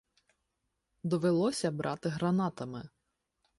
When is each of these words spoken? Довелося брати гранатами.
Довелося 1.03 1.71
брати 1.71 2.09
гранатами. 2.09 2.89